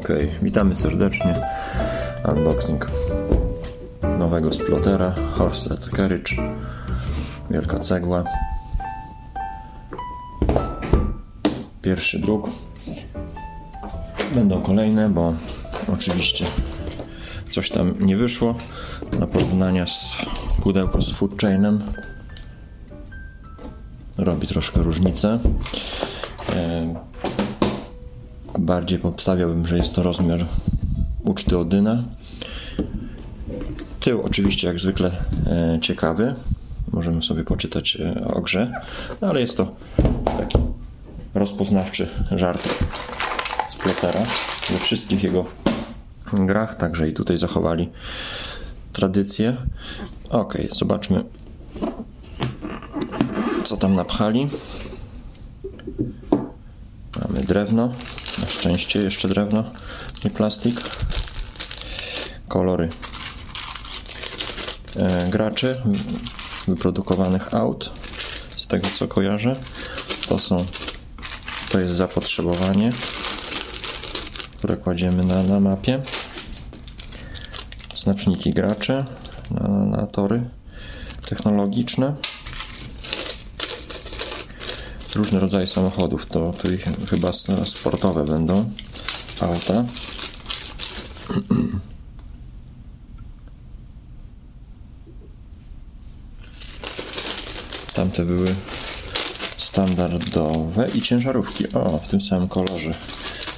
[0.00, 0.08] Ok,
[0.42, 1.34] witamy serdecznie.
[2.28, 2.86] Unboxing
[4.18, 6.36] nowego splotera Horset Carriage.
[7.50, 8.24] Wielka cegła.
[11.82, 12.50] Pierwszy druk.
[14.34, 15.34] Będą kolejne, bo
[15.94, 16.46] oczywiście
[17.50, 18.54] coś tam nie wyszło.
[19.18, 20.14] Na porównania z
[20.62, 21.82] pudełko z food chainem
[24.18, 25.38] robi troszkę różnicę.
[28.70, 30.46] Bardziej podstawiałbym, że jest to rozmiar
[31.24, 32.02] uczty Odyna.
[34.00, 35.10] Tył oczywiście jak zwykle
[35.46, 36.34] e, ciekawy.
[36.92, 38.72] Możemy sobie poczytać e, o grze,
[39.20, 39.74] no ale jest to
[40.38, 40.58] taki
[41.34, 42.68] rozpoznawczy żart
[43.68, 44.22] z Plotera
[44.70, 45.44] we wszystkich jego
[46.32, 47.88] grach, także i tutaj zachowali
[48.92, 49.56] tradycję.
[50.28, 51.24] Ok, zobaczmy
[53.64, 54.48] co tam napchali.
[57.28, 57.92] Mamy drewno,
[58.40, 59.64] na szczęście jeszcze drewno,
[60.24, 60.80] nie plastik.
[62.48, 62.88] Kolory
[64.96, 65.82] e, graczy
[66.68, 67.90] wyprodukowanych aut,
[68.56, 69.56] z tego co kojarzę.
[70.28, 70.66] To są,
[71.72, 72.92] to jest zapotrzebowanie,
[74.58, 76.00] które kładziemy na, na mapie.
[77.96, 79.04] Znaczniki graczy
[79.50, 80.42] na, na tory
[81.28, 82.14] technologiczne
[85.14, 86.26] różne rodzaje samochodów.
[86.26, 87.32] To, to ich chyba
[87.64, 88.70] sportowe będą
[89.40, 89.84] auta.
[97.94, 98.54] Tamte były
[99.58, 101.72] standardowe i ciężarówki.
[101.72, 102.94] O, w tym samym kolorze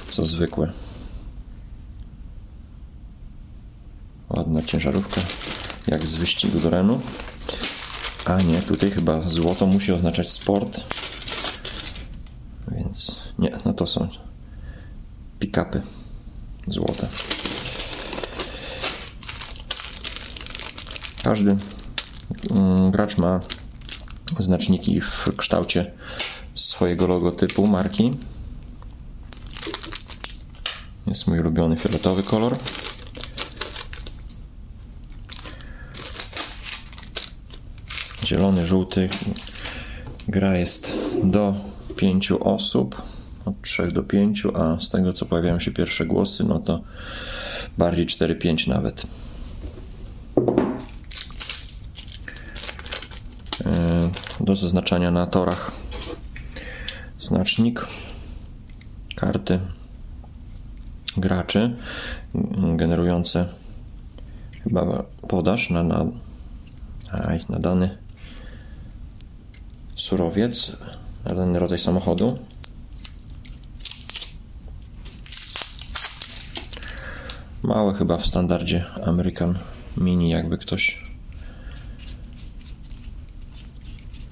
[0.07, 0.71] co zwykłe.
[4.29, 5.21] Ładna ciężarówka,
[5.87, 7.01] jak z wyścigu do Renu.
[8.25, 10.83] A nie, tutaj chyba złoto musi oznaczać sport.
[13.83, 14.07] To są
[15.39, 15.81] pick-upy
[16.67, 17.07] złote.
[21.23, 21.57] Każdy
[22.51, 23.39] mm, gracz ma
[24.39, 25.91] znaczniki w kształcie
[26.55, 28.11] swojego logotypu marki.
[31.07, 32.55] Jest mój ulubiony fioletowy kolor.
[38.25, 39.09] Zielony, żółty.
[40.27, 41.53] Gra jest do
[41.95, 43.12] pięciu osób,
[43.45, 46.81] od 3 do 5, a z tego co pojawiają się pierwsze głosy, no to
[47.77, 49.07] bardziej 4-5 nawet.
[53.65, 54.09] E,
[54.39, 55.71] do zaznaczania na torach
[57.19, 57.85] znacznik,
[59.15, 59.59] karty
[61.17, 61.75] graczy
[62.75, 63.45] generujące
[64.63, 66.05] chyba podaż na, na,
[67.49, 67.97] na dany
[69.95, 70.77] surowiec
[71.25, 72.37] na dany rodzaj samochodu.
[77.63, 79.59] Małe chyba w standardzie American
[79.97, 81.03] Mini, jakby ktoś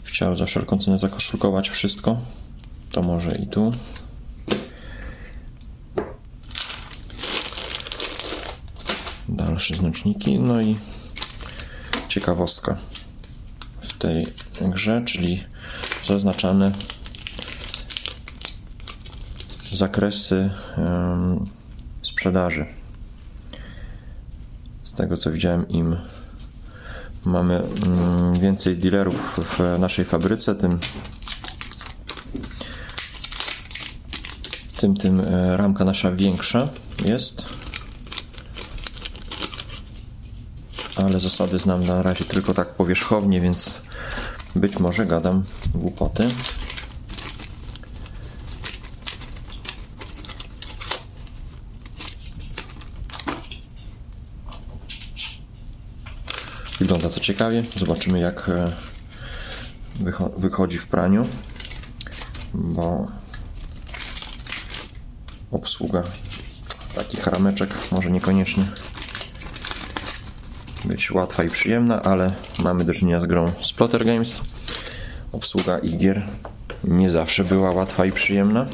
[0.03, 2.17] chciał za wszelką cenę zakoszulkować wszystko,
[2.91, 3.71] to może i tu.
[9.29, 10.77] Dalsze znaczniki, no i
[12.07, 12.77] ciekawostka
[13.81, 14.27] w tej
[14.61, 15.43] grze, czyli
[16.03, 16.71] zaznaczane
[19.71, 20.49] zakresy
[22.01, 22.80] sprzedaży.
[25.01, 25.97] Tego co widziałem, im
[27.25, 30.79] mamy mm, więcej dealerów w naszej fabryce, tym
[34.77, 36.69] tym, tym e, ramka nasza większa
[37.05, 37.41] jest.
[40.95, 43.73] Ale zasady znam na razie tylko tak powierzchownie, więc
[44.55, 45.43] być może gadam
[45.75, 46.29] głupoty.
[56.81, 57.63] Wygląda ciekawie.
[57.77, 58.71] Zobaczymy jak e,
[60.37, 61.27] wychodzi w praniu,
[62.53, 63.07] bo
[65.51, 66.03] obsługa
[66.95, 68.63] takich rameczek może niekoniecznie
[70.85, 72.31] być łatwa i przyjemna, ale
[72.63, 74.41] mamy do czynienia z grą Splotter Games.
[75.31, 76.27] Obsługa ich gier
[76.83, 78.65] nie zawsze była łatwa i przyjemna.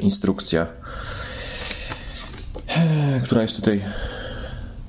[0.00, 0.66] Instrukcja,
[3.24, 3.82] która jest tutaj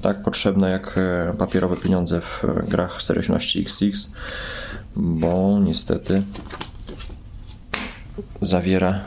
[0.03, 0.99] tak potrzebna jak
[1.37, 4.09] papierowe pieniądze w grach serii 18XX,
[4.95, 6.23] bo niestety
[8.41, 9.01] zawiera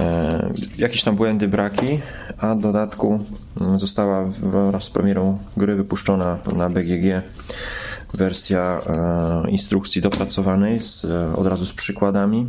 [0.00, 2.00] E, jakieś tam błędy, braki,
[2.38, 3.24] a w dodatku
[3.60, 4.24] mm, została
[4.70, 7.22] wraz z premierą gry wypuszczona na BGG
[8.14, 11.04] wersja e, instrukcji dopracowanej z,
[11.36, 12.46] od razu z przykładami.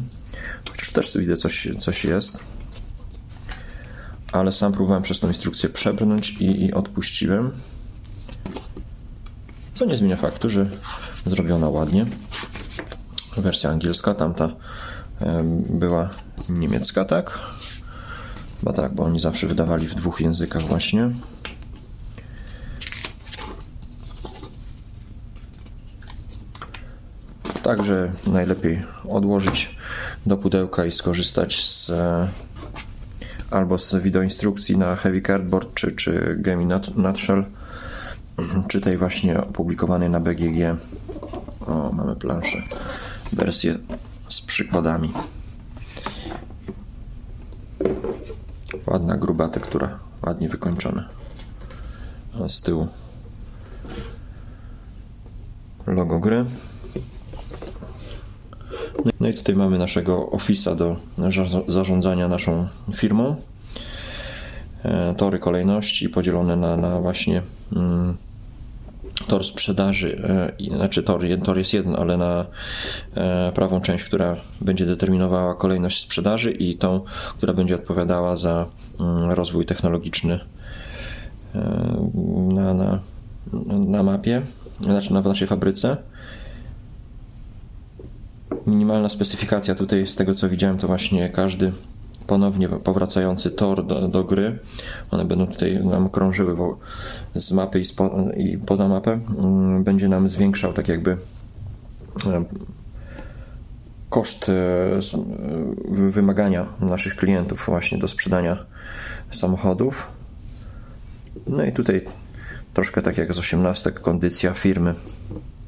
[0.71, 2.39] Chociaż też widzę coś, coś jest.
[4.31, 7.51] Ale sam próbowałem przez tą instrukcję przebrnąć i, i odpuściłem.
[9.73, 10.69] Co nie zmienia faktu, że
[11.25, 12.05] zrobiona ładnie.
[13.37, 14.49] Wersja angielska, tamta
[15.69, 16.09] była
[16.49, 17.39] niemiecka, tak?
[18.63, 21.09] Bo tak, bo oni zawsze wydawali w dwóch językach właśnie.
[27.63, 29.75] Także najlepiej odłożyć
[30.25, 31.91] do pudełka i skorzystać z
[33.51, 37.45] albo z wideoinstrukcji na Heavy Cardboard czy, czy Game Nutshell,
[38.69, 40.77] czy tej właśnie opublikowanej na BGG.
[41.67, 42.57] O, mamy planszę,
[43.33, 43.77] wersję
[44.29, 45.13] z przykładami.
[48.87, 51.09] Ładna, gruba tektura, ładnie wykończona.
[52.47, 52.87] Z tyłu
[55.87, 56.45] logo gry.
[59.19, 60.95] No i tutaj mamy naszego Office'a do
[61.67, 63.35] zarządzania naszą firmą.
[64.83, 67.41] E, tory kolejności podzielone na, na właśnie
[67.75, 68.17] mm,
[69.27, 70.21] tor sprzedaży,
[70.59, 72.45] e, znaczy tor, tor jest jeden, ale na
[73.15, 77.01] e, prawą część, która będzie determinowała kolejność sprzedaży i tą,
[77.37, 78.65] która będzie odpowiadała za
[78.99, 80.39] mm, rozwój technologiczny
[82.49, 82.99] na, na,
[83.69, 84.41] na mapie,
[84.81, 85.97] znaczy na, naszej fabryce.
[88.69, 91.71] Minimalna specyfikacja tutaj, z tego co widziałem, to właśnie każdy
[92.27, 94.59] ponownie powracający tor do, do gry.
[95.11, 96.55] One będą tutaj nam krążyły
[97.35, 99.19] z mapy i, spo, i poza mapę.
[99.43, 101.17] Mm, będzie nam zwiększał tak jakby
[102.27, 102.45] e,
[104.09, 104.53] koszt e,
[106.11, 108.65] wymagania naszych klientów właśnie do sprzedania
[109.31, 110.07] samochodów.
[111.47, 112.05] No i tutaj
[112.73, 114.95] troszkę tak jak z 18 kondycja firmy
[115.31, 115.58] E,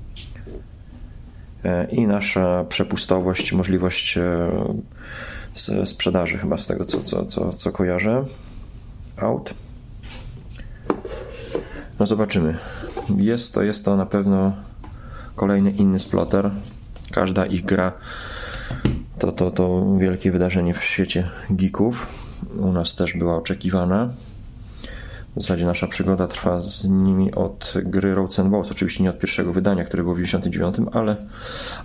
[1.91, 8.25] i nasza przepustowość, możliwość e, sprzedaży chyba z tego co, co, co, co kojarzę
[9.21, 9.53] aut.
[11.99, 12.57] No zobaczymy.
[13.17, 14.53] Jest to, jest to na pewno
[15.35, 16.51] kolejny inny splotter.
[17.11, 17.91] Każda ich gra
[19.19, 22.07] to, to, to wielkie wydarzenie w świecie geeków.
[22.59, 24.09] U nas też była oczekiwana.
[25.35, 28.71] W zasadzie nasza przygoda trwa z nimi od gry Roads and Balls.
[28.71, 31.15] Oczywiście nie od pierwszego wydania, które było w 99, ale,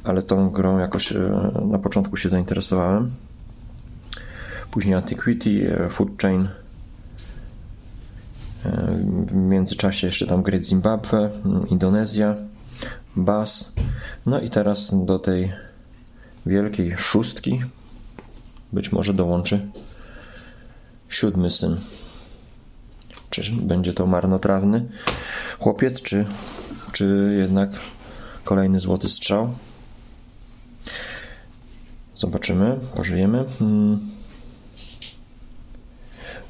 [0.05, 3.11] ale tą grą jakoś e, na początku się zainteresowałem.
[4.71, 6.49] Później Antiquity, e, Food Chain.
[8.65, 8.97] E,
[9.27, 11.31] w międzyczasie jeszcze tam Great Zimbabwe,
[11.69, 12.37] Indonezja,
[13.17, 13.73] Bas.
[14.27, 15.53] No i teraz do tej
[16.47, 17.63] wielkiej szóstki
[18.73, 19.67] być może dołączy
[21.09, 21.77] siódmy syn.
[23.31, 24.89] Czy będzie to marnotrawny
[25.59, 26.27] chłopiec, czy,
[26.93, 27.71] czy jednak
[28.45, 29.55] kolejny złoty strzał?
[32.15, 33.45] Zobaczymy, pożyjemy.
[33.59, 33.99] Hmm.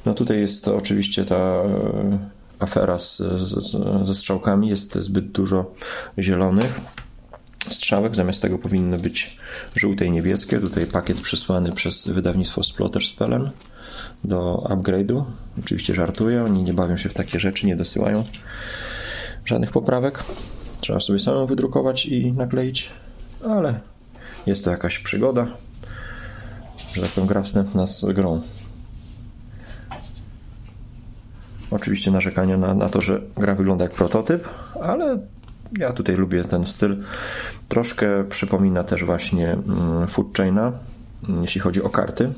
[0.05, 2.17] No tutaj jest oczywiście ta e,
[2.59, 3.77] afera z, z,
[4.07, 4.69] ze strzałkami.
[4.69, 5.73] Jest zbyt dużo
[6.19, 6.79] zielonych
[7.71, 8.15] strzałek.
[8.15, 9.37] Zamiast tego powinny być
[9.75, 10.59] żółte i niebieskie.
[10.59, 13.49] Tutaj pakiet przysłany przez wydawnictwo Splotter Spellen
[14.23, 15.23] do upgrade'u.
[15.59, 18.23] Oczywiście żartuję, oni nie bawią się w takie rzeczy, nie dosyłają
[19.45, 20.23] żadnych poprawek.
[20.81, 22.89] Trzeba sobie samą wydrukować i nakleić,
[23.45, 23.79] ale
[24.45, 25.47] jest to jakaś przygoda,
[26.93, 28.41] że tak powiem, gra wstępna z grą.
[31.71, 34.49] Oczywiście narzekania na, na to, że gra wygląda jak prototyp,
[34.81, 35.19] ale
[35.77, 37.03] ja tutaj lubię ten styl.
[37.67, 40.71] Troszkę przypomina też właśnie mm, Food Chaina,
[41.41, 42.33] jeśli chodzi o karty.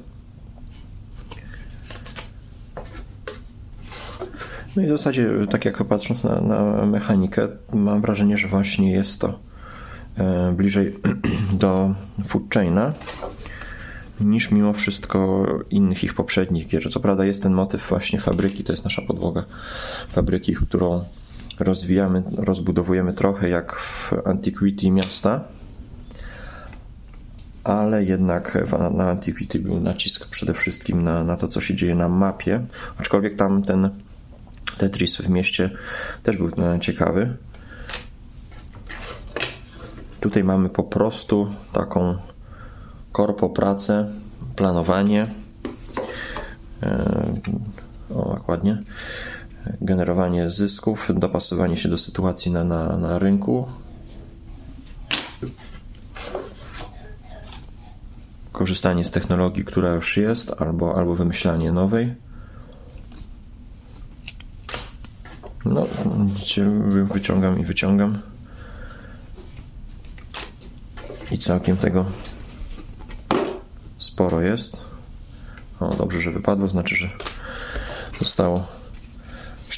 [4.76, 9.22] No i w zasadzie, tak jak patrząc na, na mechanikę, mam wrażenie, że właśnie jest
[9.22, 9.40] to
[10.18, 10.96] e, bliżej
[11.62, 11.96] do
[12.28, 12.94] Food Chaina
[14.22, 16.92] niż mimo wszystko innych ich poprzednich gier.
[16.92, 19.44] Co prawda jest ten motyw właśnie fabryki, to jest nasza podłoga
[20.08, 21.04] fabryki, którą
[21.60, 25.44] rozwijamy, rozbudowujemy trochę jak w Antiquity miasta,
[27.64, 28.58] ale jednak
[28.92, 32.66] na Antiquity był nacisk przede wszystkim na, na to, co się dzieje na mapie,
[32.98, 33.90] aczkolwiek tam ten
[34.78, 35.70] Tetris w mieście
[36.24, 37.38] też był e, ciekawy.
[40.20, 42.16] Tutaj mamy po prostu taką
[43.12, 44.08] korpo pracę,
[44.56, 45.28] planowanie.
[46.84, 47.24] E,
[48.16, 48.78] o, ładnie.
[49.82, 53.68] Generowanie zysków, dopasowanie się do sytuacji na, na, na rynku.
[58.52, 62.16] Korzystanie z technologii, która już jest, albo, albo wymyślanie nowej.
[65.66, 65.88] No,
[67.04, 68.20] wyciągam i wyciągam.
[71.32, 72.06] I całkiem tego
[73.98, 74.78] sporo jest.
[75.80, 77.10] O, dobrze, że wypadło, znaczy, że
[78.20, 78.79] zostało.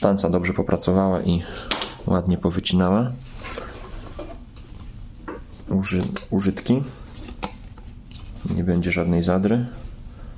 [0.02, 1.44] Sztanca dobrze popracowała i
[2.08, 3.12] ładnie powycinała
[5.70, 6.84] uży, użytki.
[8.56, 9.66] Nie będzie żadnej zadry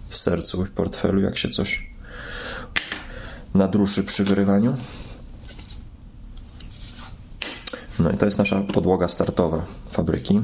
[0.10, 1.90] w sercu, w portfelu, jak się coś
[3.54, 4.78] nadruszy przy wyrywaniu.
[8.00, 10.42] No i to jest nasza podłoga startowa fabryki.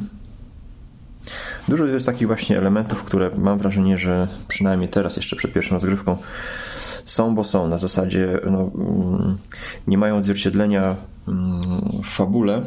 [1.67, 6.17] Dużo jest takich właśnie elementów, które mam wrażenie, że przynajmniej teraz, jeszcze przed pierwszą rozgrywką,
[7.09, 7.67] są, bo są.
[7.67, 9.37] Na zasadzie no, mm,
[9.87, 10.95] nie mają odzwierciedlenia
[11.27, 11.61] mm,
[12.03, 12.61] w fabule,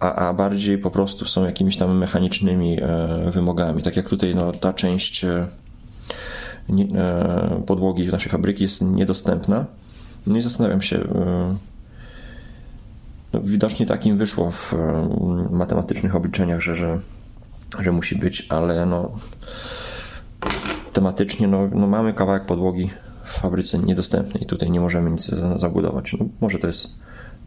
[0.00, 3.82] a, a bardziej po prostu są jakimiś tam mechanicznymi e, wymogami.
[3.82, 5.46] Tak jak tutaj no, ta część e,
[6.94, 9.64] e, podłogi naszej fabryki jest niedostępna.
[10.26, 11.04] No i zastanawiam się,
[13.32, 14.74] no, widocznie takim wyszło w
[15.50, 16.98] matematycznych obliczeniach, że, że,
[17.78, 19.12] że musi być, ale no,
[20.94, 22.90] tematycznie no, no mamy kawałek podłogi
[23.24, 26.12] w fabryce niedostępny i tutaj nie możemy nic zabudować.
[26.12, 26.88] No, może to jest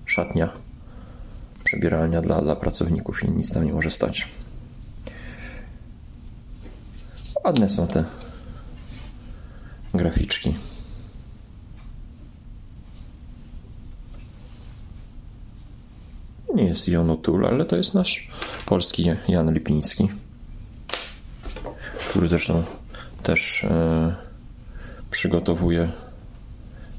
[0.05, 0.49] szatnia,
[1.63, 4.27] przebieralnia dla, dla pracowników i nic tam nie może stać.
[7.45, 8.03] Ładne są te
[9.93, 10.55] graficzki.
[16.55, 18.31] Nie jest Jonotul, ale to jest nasz
[18.65, 20.09] polski Jan Lipiński,
[22.09, 22.63] który zresztą
[23.27, 24.15] też e,
[25.11, 25.89] przygotowuje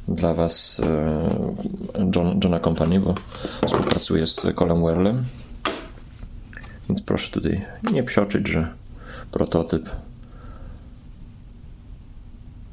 [0.09, 3.15] dla Was e, John, Johna Company, bo
[3.67, 5.25] współpracuje z Colem Werlem.
[6.89, 8.73] Więc proszę tutaj nie psioczyć, że
[9.31, 9.91] prototyp,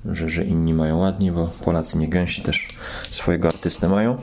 [0.05, 2.67] że, że inni mają ładnie, bo Polacy nie gęsi też
[3.11, 4.17] swojego artystę mają.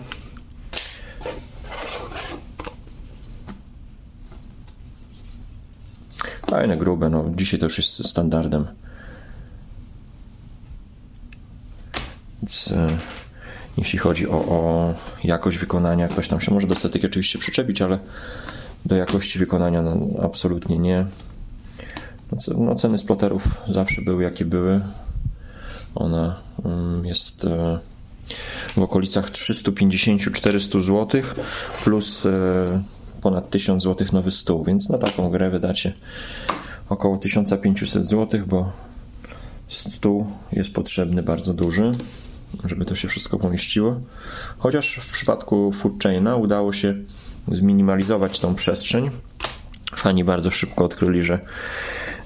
[6.51, 8.67] Fajne, grube, no dzisiaj to już jest standardem
[12.43, 12.87] Więc e,
[13.77, 14.95] jeśli chodzi o, o,
[15.25, 17.99] jakość wykonania, ktoś tam się może do statyki oczywiście przyczepić, ale
[18.85, 21.07] do jakości wykonania no, absolutnie nie.
[22.33, 24.81] No, no, ceny sploterów zawsze były jakie były.
[25.95, 27.79] Ona um, jest e,
[28.77, 31.23] w okolicach 350-400 zł
[31.85, 32.83] plus e,
[33.21, 35.93] ponad 1000 zł nowy stół, więc na taką grę wydacie
[36.89, 38.73] około 1500 zł, bo
[39.69, 41.93] stół jest potrzebny bardzo duży
[42.65, 44.01] żeby to się wszystko pomieściło.
[44.59, 46.95] Chociaż w przypadku Foodchaina udało się
[47.53, 49.11] zminimalizować tą przestrzeń.
[49.97, 51.39] Fani bardzo szybko odkryli, że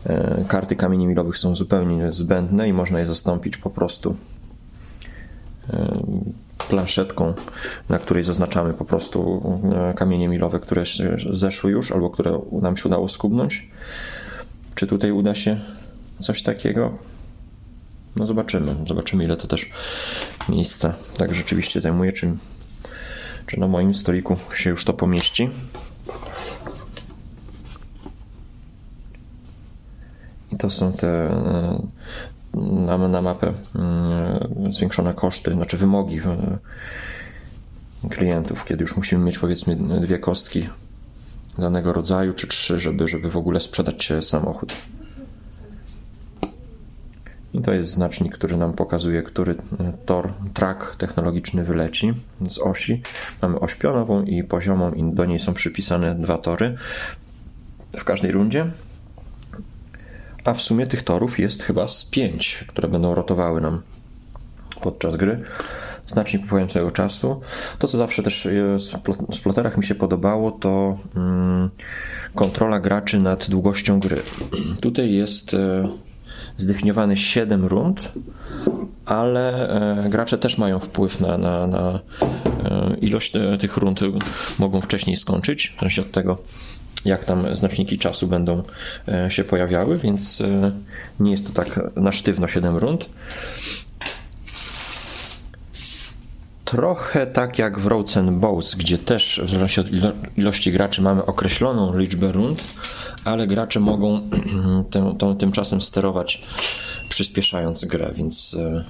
[0.06, 4.16] e, karty kamieni milowych są zupełnie zbędne i można je zastąpić po prostu
[5.73, 6.02] e,
[6.68, 7.35] planszetką,
[7.88, 9.42] na której zaznaczamy po prostu
[9.90, 10.85] e, kamienie milowe, które
[11.30, 13.71] zeszły już albo które nam się udało skubnąć.
[14.75, 15.61] Czy tutaj uda się
[16.21, 16.99] coś takiego?
[18.16, 19.70] No zobaczymy, zobaczymy ile to też
[20.49, 22.32] miejsca tak rzeczywiście zajmuje, czy,
[23.46, 25.50] czy na moim stoliku się już to pomieści.
[30.52, 31.82] I to są te e,
[32.87, 36.58] na, na mapę e, zwiększone koszty, znaczy wymogi e,
[38.08, 40.68] klientów, kiedy już musimy mieć powiedzmy dwie kostki
[41.58, 44.75] danego rodzaju, czy trzy, żeby, żeby w ogóle sprzedać samochód.
[47.54, 49.54] I to jest znacznik, który nam pokazuje, który
[50.06, 52.12] tor, track technologiczny wyleci
[52.48, 53.02] z osi.
[53.42, 56.76] Mamy oś pionową i poziomą i do niej są przypisane dwa tory
[57.96, 58.66] w każdej rundzie.
[60.44, 63.82] A w sumie tych torów jest chyba z pięć, które będą rotowały nam
[64.80, 65.42] podczas gry.
[66.06, 67.40] Znacznik upływającego czasu.
[67.78, 68.48] To, co zawsze też
[69.34, 71.70] w ploterach mi się podobało, to mm,
[72.34, 74.22] kontrola graczy nad długością gry.
[74.82, 75.88] Tutaj jest e,
[76.56, 78.12] zdefiniowane 7 rund,
[79.06, 79.68] ale
[80.04, 82.00] e, gracze też mają wpływ na, na, na
[82.64, 84.00] e, ilość e, tych rund,
[84.58, 86.38] mogą wcześniej skończyć, w zależności od tego,
[87.04, 88.62] jak tam znaczniki czasu będą
[89.28, 90.42] się pojawiały, więc
[91.20, 93.06] nie jest to tak na sztywno 7 rund.
[96.64, 98.44] Trochę tak jak w Roads and
[98.76, 99.86] gdzie też w zależności od
[100.36, 102.64] ilości graczy mamy określoną liczbę rund,
[103.26, 104.21] ale gracze mogą
[104.90, 106.42] tym, tym, tymczasem sterować
[107.09, 108.85] przyspieszając grę, więc e,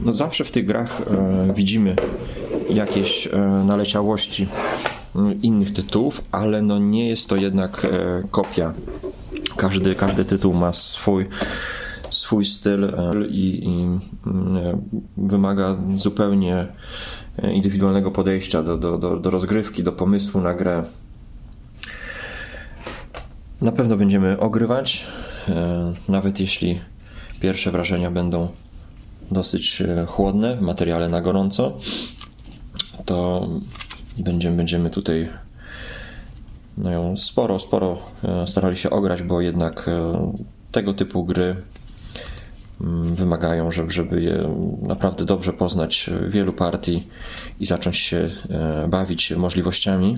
[0.00, 1.96] no zawsze w tych grach e, widzimy
[2.70, 4.46] jakieś e, naleciałości
[5.42, 7.86] innych tytułów, ale no nie jest to jednak
[8.30, 8.74] kopia.
[9.56, 11.26] Każdy, każdy tytuł ma swój
[12.10, 12.92] swój styl
[13.30, 13.98] i, i
[15.16, 16.66] wymaga zupełnie
[17.52, 20.84] indywidualnego podejścia do, do, do, do rozgrywki, do pomysłu na grę.
[23.62, 25.04] Na pewno będziemy ogrywać,
[25.48, 26.80] e, nawet jeśli
[27.40, 28.48] pierwsze wrażenia będą
[29.30, 31.78] dosyć chłodne, w materiale na gorąco,
[33.04, 33.48] to
[34.18, 35.28] będziemy, będziemy tutaj
[36.78, 37.98] no sporo, sporo
[38.46, 39.90] starali się ograć, bo jednak
[40.72, 41.56] tego typu gry
[42.80, 44.40] mm, wymagają, żeby, żeby je
[44.82, 47.06] naprawdę dobrze poznać wielu partii
[47.60, 48.30] i zacząć się
[48.88, 50.16] bawić możliwościami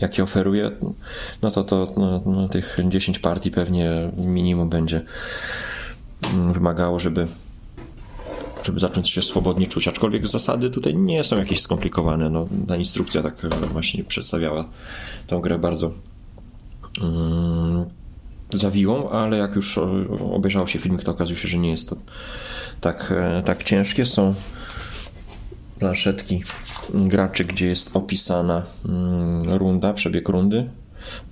[0.00, 0.70] jakie oferuje,
[1.42, 3.90] no to, to no, no, tych 10 partii pewnie
[4.26, 5.02] minimum będzie
[6.52, 7.26] wymagało, żeby
[8.64, 9.88] żeby zacząć się swobodnie czuć.
[9.88, 12.30] Aczkolwiek zasady tutaj nie są jakieś skomplikowane.
[12.30, 13.34] No, ta instrukcja tak
[13.72, 14.68] właśnie przedstawiała
[15.26, 15.92] tą grę bardzo
[17.02, 17.84] um,
[18.52, 19.78] zawiłą, ale jak już
[20.32, 21.96] obejrzało się filmik, to okazuje się, że nie jest to
[22.80, 24.06] tak, e, tak ciężkie.
[24.06, 24.34] Są
[25.78, 26.42] planszetki
[26.94, 30.70] graczy, gdzie jest opisana mm, runda, przebieg rundy.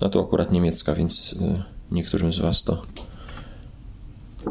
[0.01, 2.81] No to akurat niemiecka, więc y, niektórym z Was to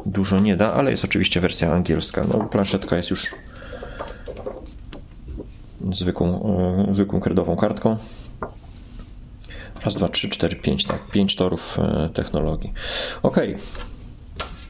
[0.07, 2.25] dużo nie da, ale jest oczywiście wersja angielska.
[2.25, 3.35] No, planszetka jest już
[5.93, 6.57] zwykłą,
[6.91, 7.97] y, zwykłą kredową kartką.
[9.85, 11.07] Raz, dwa, trzy, cztery, pięć, tak.
[11.07, 12.73] Pięć torów y, technologii.
[13.23, 13.41] Ok.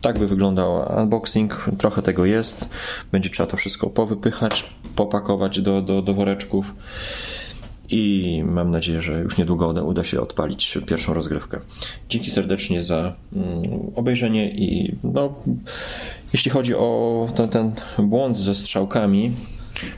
[0.05, 1.71] Tak by wyglądał unboxing.
[1.79, 2.69] Trochę tego jest.
[3.13, 4.65] Będzie trzeba to wszystko powypychać,
[4.97, 6.75] popakować do, do, do woreczków.
[7.91, 11.61] I mam nadzieję, że już niedługo uda się odpalić pierwszą rozgrywkę.
[12.09, 15.35] Dzięki serdecznie za mm, obejrzenie i no,
[16.33, 19.33] jeśli chodzi o ten, ten błąd ze strzałkami,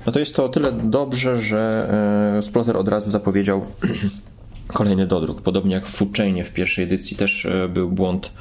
[0.07, 1.89] no to jest to o tyle dobrze, że
[2.39, 3.67] e, Splotter od razu zapowiedział
[4.79, 5.43] kolejny dodruk.
[5.43, 8.33] Podobnie jak w Foodchainie w pierwszej edycji też e, był błąd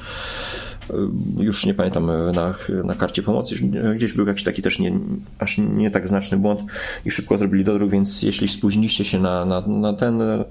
[1.38, 3.54] już nie pamiętam, y, na, na karcie pomocy
[3.94, 4.98] gdzieś był jakiś taki też nie,
[5.38, 6.64] aż nie tak znaczny błąd
[7.04, 10.44] i szybko zrobili dodruk, więc jeśli spóźniliście się na, na, na ten y,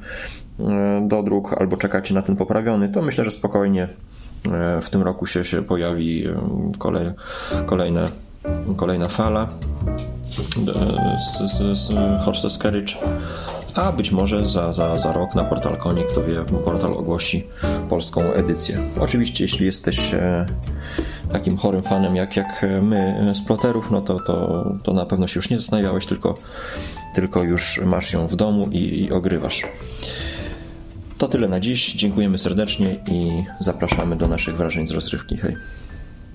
[1.01, 3.87] dodruk albo czekacie na ten poprawiony, to myślę, że spokojnie
[4.81, 6.23] w tym roku się, się pojawi
[6.77, 7.11] kolej,
[7.65, 8.07] kolejna,
[8.77, 9.49] kolejna fala
[11.17, 11.93] z, z, z
[12.25, 12.93] Horses Carriage
[13.75, 17.47] a być może za, za, za rok na portal Konie, kto wie, portal ogłosi
[17.89, 18.79] polską edycję.
[18.99, 20.45] Oczywiście, jeśli jesteś e,
[21.31, 25.37] takim chorym fanem jak, jak my z ploterów, no to, to, to na pewno się
[25.37, 26.37] już nie zastanawiałeś, tylko,
[27.15, 29.63] tylko już masz ją w domu i, i ogrywasz.
[31.17, 31.93] To tyle na dziś.
[31.93, 35.37] Dziękujemy serdecznie i zapraszamy do naszych wrażeń z rozrywki.
[35.37, 35.55] Hej.